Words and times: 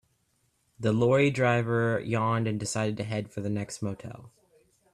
The 0.79 0.93
lorry 0.93 1.29
driver 1.29 1.99
yawned 1.99 2.47
and 2.47 2.59
decided 2.59 2.97
to 2.97 3.03
head 3.03 3.29
for 3.31 3.41
the 3.41 3.51
next 3.51 3.83
motel. 3.83 4.31